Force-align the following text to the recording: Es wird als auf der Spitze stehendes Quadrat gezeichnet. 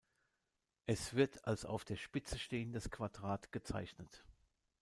Es 0.87 1.13
wird 1.13 1.45
als 1.45 1.63
auf 1.63 1.85
der 1.85 1.95
Spitze 1.95 2.39
stehendes 2.39 2.89
Quadrat 2.89 3.51
gezeichnet. 3.51 4.25